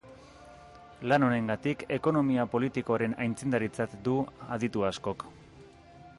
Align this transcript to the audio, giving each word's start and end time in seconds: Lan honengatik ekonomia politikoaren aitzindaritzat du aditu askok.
Lan 1.11 1.25
honengatik 1.27 1.85
ekonomia 1.97 2.47
politikoaren 2.55 3.15
aitzindaritzat 3.27 3.95
du 4.09 4.19
aditu 4.57 4.89
askok. 4.93 5.27